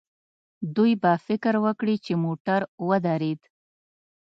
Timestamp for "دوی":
0.75-0.93